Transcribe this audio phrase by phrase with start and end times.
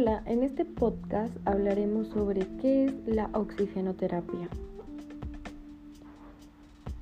[0.00, 4.48] Hola, en este podcast hablaremos sobre qué es la oxigenoterapia.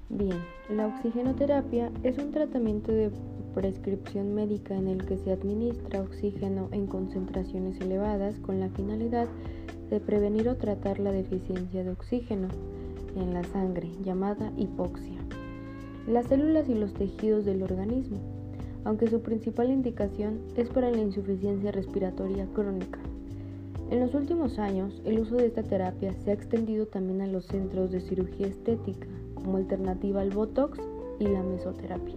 [0.09, 0.39] Bien,
[0.71, 3.11] la oxigenoterapia es un tratamiento de
[3.55, 9.29] prescripción médica en el que se administra oxígeno en concentraciones elevadas con la finalidad
[9.91, 12.49] de prevenir o tratar la deficiencia de oxígeno
[13.15, 15.19] en la sangre, llamada hipoxia,
[16.07, 18.36] las células y los tejidos del organismo
[18.87, 23.01] aunque su principal indicación es para la insuficiencia respiratoria crónica.
[23.91, 27.47] En los últimos años, el uso de esta terapia se ha extendido también a los
[27.47, 30.79] centros de cirugía estética, como alternativa al Botox
[31.19, 32.15] y la mesoterapia.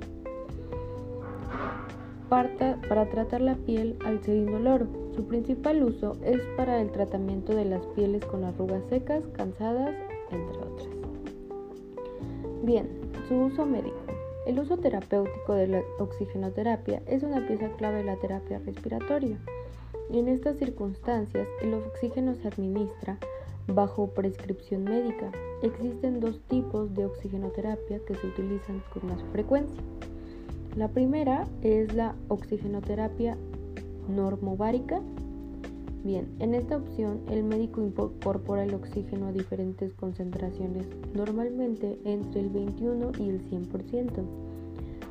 [2.29, 4.85] para tratar la piel al ser indoloro.
[5.15, 9.95] Su principal uso es para el tratamiento de las pieles con arrugas secas, cansadas,
[10.31, 10.89] entre otras.
[12.63, 12.87] Bien,
[13.27, 14.18] su uso médico.
[14.49, 19.37] El uso terapéutico de la oxigenoterapia es una pieza clave de la terapia respiratoria.
[20.11, 23.19] En estas circunstancias, el oxígeno se administra
[23.67, 25.31] bajo prescripción médica.
[25.61, 29.83] Existen dos tipos de oxigenoterapia que se utilizan con más frecuencia.
[30.75, 33.37] La primera es la oxigenoterapia
[34.07, 34.99] normovárica.
[36.03, 42.49] Bien, en esta opción el médico incorpora el oxígeno a diferentes concentraciones, normalmente entre el
[42.49, 44.23] 21 y el 100%.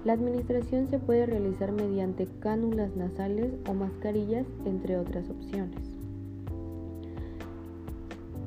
[0.05, 5.99] La administración se puede realizar mediante cánulas nasales o mascarillas, entre otras opciones.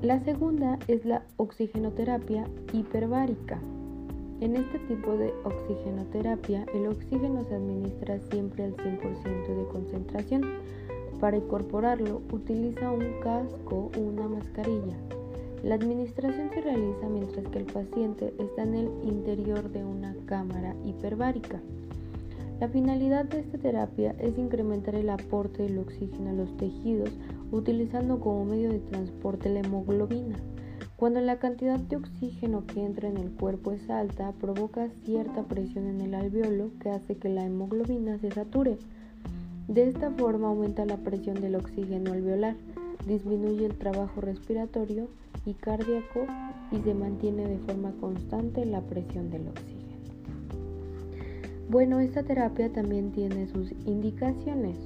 [0.01, 3.59] La segunda es la oxigenoterapia hiperbárica.
[4.39, 10.41] En este tipo de oxigenoterapia, el oxígeno se administra siempre al 100% de concentración.
[11.21, 14.97] Para incorporarlo, utiliza un casco o una mascarilla.
[15.63, 20.75] La administración se realiza mientras que el paciente está en el interior de una cámara
[20.83, 21.61] hiperbárica.
[22.59, 27.11] La finalidad de esta terapia es incrementar el aporte del oxígeno a los tejidos
[27.51, 30.37] utilizando como medio de transporte la hemoglobina.
[30.95, 35.87] Cuando la cantidad de oxígeno que entra en el cuerpo es alta, provoca cierta presión
[35.87, 38.77] en el alveolo que hace que la hemoglobina se sature.
[39.67, 42.55] De esta forma aumenta la presión del oxígeno alveolar,
[43.07, 45.07] disminuye el trabajo respiratorio
[45.45, 46.25] y cardíaco
[46.71, 49.81] y se mantiene de forma constante la presión del oxígeno.
[51.69, 54.77] Bueno, esta terapia también tiene sus indicaciones.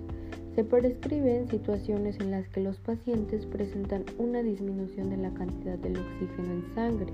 [0.53, 5.77] Se prescribe en situaciones en las que los pacientes presentan una disminución de la cantidad
[5.79, 7.11] del oxígeno en sangre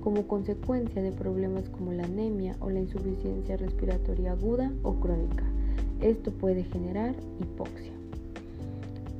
[0.00, 5.44] como consecuencia de problemas como la anemia o la insuficiencia respiratoria aguda o crónica.
[6.00, 7.92] Esto puede generar hipoxia.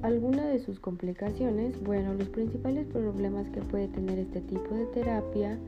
[0.02, 5.58] Algunas de sus complicaciones, bueno, los principales problemas que puede tener este tipo de terapia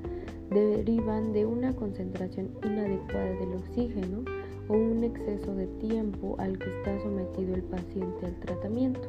[0.51, 4.25] derivan de una concentración inadecuada del oxígeno
[4.69, 9.01] o un exceso de tiempo al que está sometido el paciente al tratamiento.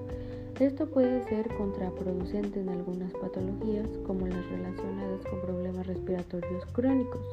[0.59, 7.25] Esto puede ser contraproducente en algunas patologías como las relacionadas con problemas respiratorios crónicos.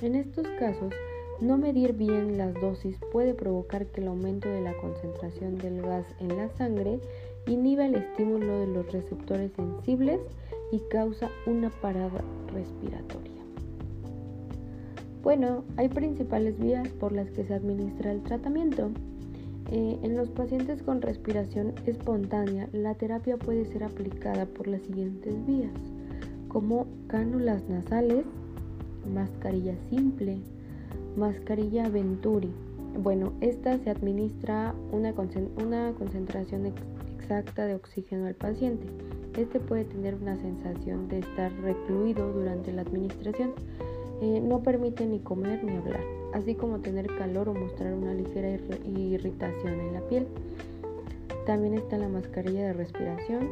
[0.00, 0.92] En estos casos,
[1.42, 6.06] no medir bien las dosis puede provocar que el aumento de la concentración del gas
[6.20, 7.00] en la sangre
[7.48, 10.20] inhiba el estímulo de los receptores sensibles
[10.70, 12.22] y causa una parada
[12.52, 13.42] respiratoria.
[15.24, 18.90] Bueno, hay principales vías por las que se administra el tratamiento.
[19.72, 25.34] Eh, en los pacientes con respiración espontánea, la terapia puede ser aplicada por las siguientes
[25.44, 25.72] vías,
[26.46, 28.26] como cánulas nasales,
[29.12, 30.38] mascarilla simple,
[31.16, 32.50] Mascarilla Venturi.
[32.98, 36.72] Bueno, esta se administra una, concentración
[37.18, 38.86] exacta de oxígeno al paciente.
[39.36, 43.52] Este puede tener una sensación de estar recluido durante la administración.
[44.22, 46.02] Eh, no permite ni comer ni hablar,
[46.32, 48.50] así como tener calor o mostrar una ligera
[48.86, 50.26] irritación en la piel.
[51.46, 53.48] También está la mascarilla de respiración,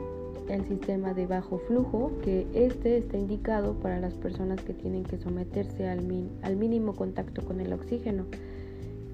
[0.50, 5.18] el sistema de bajo flujo, que este está indicado para las personas que tienen que
[5.18, 6.02] someterse al,
[6.56, 8.24] mínimo contacto con el oxígeno.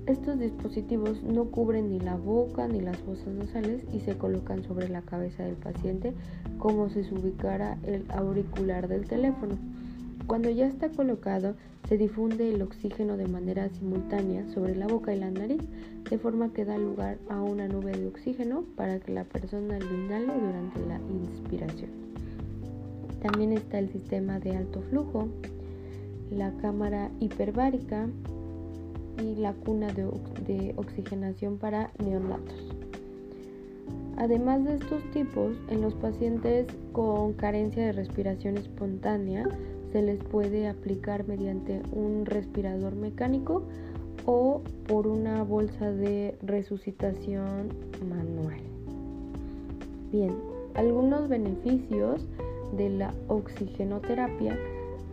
[0.07, 4.89] Estos dispositivos no cubren ni la boca ni las fosas nasales y se colocan sobre
[4.89, 6.15] la cabeza del paciente
[6.59, 9.57] como si se ubicara el auricular del teléfono.
[10.27, 11.55] Cuando ya está colocado,
[11.89, 15.63] se difunde el oxígeno de manera simultánea sobre la boca y la nariz,
[16.11, 19.95] de forma que da lugar a una nube de oxígeno para que la persona lo
[19.95, 21.91] inhale durante la inspiración.
[23.23, 25.29] También está el sistema de alto flujo,
[26.33, 28.09] la cámara hiperbárica
[29.23, 30.11] y la cuna de,
[30.45, 32.75] de oxigenación para neonatos.
[34.17, 39.47] Además de estos tipos, en los pacientes con carencia de respiración espontánea,
[39.93, 43.63] se les puede aplicar mediante un respirador mecánico
[44.25, 47.69] o por una bolsa de resucitación
[48.09, 48.61] manual.
[50.11, 50.35] Bien,
[50.75, 52.27] algunos beneficios
[52.77, 54.59] de la oxigenoterapia,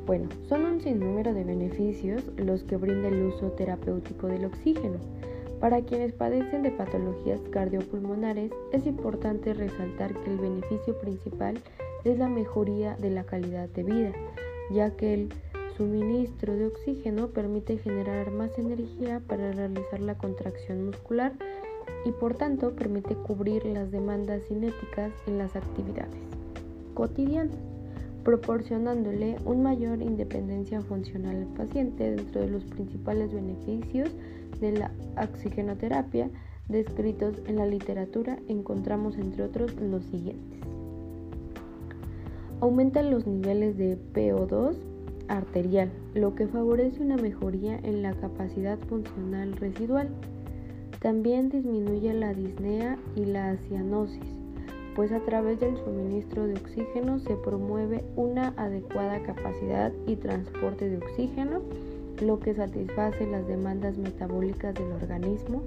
[0.06, 4.98] bueno, son un sinnúmero de beneficios los que brinda el uso terapéutico del oxígeno.
[5.60, 11.58] Para quienes padecen de patologías cardiopulmonares, es importante resaltar que el beneficio principal
[12.04, 14.12] es la mejoría de la calidad de vida,
[14.72, 15.30] ya que el
[15.78, 21.34] suministro de oxígeno permite generar más energía para realizar la contracción muscular
[22.06, 26.22] y por tanto permite cubrir las demandas cinéticas en las actividades
[26.94, 27.56] cotidianas,
[28.24, 34.10] proporcionándole una mayor independencia funcional al paciente dentro de los principales beneficios
[34.62, 36.30] de la oxigenoterapia
[36.70, 40.73] descritos en la literatura encontramos entre otros los siguientes.
[42.64, 44.78] Aumenta los niveles de PO2
[45.28, 50.08] arterial, lo que favorece una mejoría en la capacidad funcional residual.
[51.02, 54.24] También disminuye la disnea y la cianosis,
[54.96, 61.00] pues a través del suministro de oxígeno se promueve una adecuada capacidad y transporte de
[61.00, 61.60] oxígeno,
[62.22, 65.64] lo que satisface las demandas metabólicas del organismo.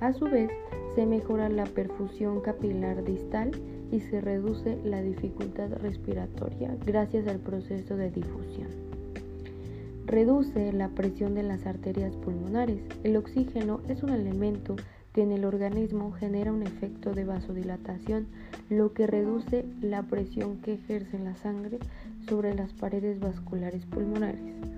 [0.00, 0.50] A su vez,
[0.94, 3.50] se mejora la perfusión capilar distal
[3.90, 8.68] y se reduce la dificultad respiratoria gracias al proceso de difusión.
[10.06, 12.80] Reduce la presión de las arterias pulmonares.
[13.04, 14.76] El oxígeno es un elemento
[15.12, 18.26] que en el organismo genera un efecto de vasodilatación,
[18.70, 21.78] lo que reduce la presión que ejerce la sangre
[22.28, 24.77] sobre las paredes vasculares pulmonares.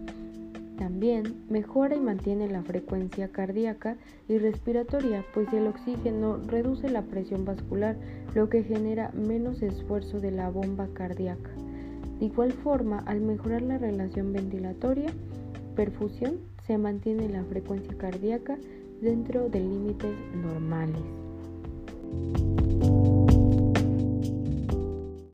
[0.81, 3.99] También mejora y mantiene la frecuencia cardíaca
[4.31, 7.99] y respiratoria, pues el oxígeno reduce la presión vascular,
[8.35, 11.51] lo que genera menos esfuerzo de la bomba cardíaca.
[12.19, 15.11] De igual forma, al mejorar la relación ventilatoria,
[15.77, 18.57] perfusión, se mantiene la frecuencia cardíaca
[19.03, 21.03] dentro de límites normales.